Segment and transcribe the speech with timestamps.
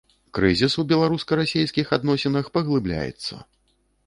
[0.35, 3.33] Крызіс у беларуска-расейскіх адносінах паглыбляецца.